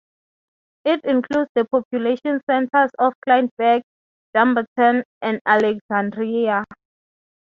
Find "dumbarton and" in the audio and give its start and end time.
4.33-5.39